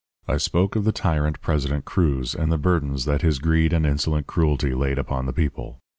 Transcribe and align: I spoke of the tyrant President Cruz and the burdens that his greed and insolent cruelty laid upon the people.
I 0.27 0.37
spoke 0.37 0.75
of 0.75 0.83
the 0.83 0.91
tyrant 0.91 1.41
President 1.41 1.85
Cruz 1.85 2.33
and 2.33 2.51
the 2.51 2.57
burdens 2.57 3.05
that 3.05 3.21
his 3.21 3.37
greed 3.37 3.71
and 3.71 3.85
insolent 3.85 4.25
cruelty 4.25 4.73
laid 4.73 4.97
upon 4.97 5.27
the 5.27 5.31
people. 5.31 5.79